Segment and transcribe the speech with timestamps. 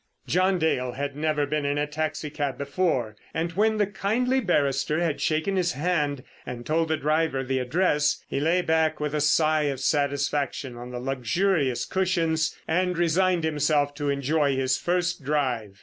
[0.25, 4.99] John Dale had never been in a taxi cab before, and when the kindly barrister
[4.99, 9.21] had shaken his hand and told the driver the address, he lay back with a
[9.21, 15.79] sigh of satisfaction on the luxurious cushions and resigned himself to enjoy his first drive.